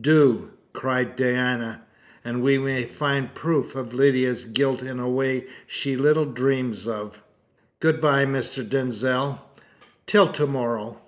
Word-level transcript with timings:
"Do!" 0.00 0.50
cried 0.72 1.14
Diana, 1.14 1.82
"and 2.24 2.42
we 2.42 2.58
may 2.58 2.82
find 2.84 3.32
proof 3.32 3.76
of 3.76 3.94
Lydia's 3.94 4.44
guilt 4.44 4.82
in 4.82 4.98
a 4.98 5.08
way 5.08 5.46
she 5.68 5.94
little 5.96 6.24
dreams 6.24 6.88
of. 6.88 7.22
Good 7.78 8.00
bye, 8.00 8.24
Mr. 8.26 8.68
Denzil 8.68 9.40
till 10.08 10.32
to 10.32 10.46
morrow." 10.48 11.00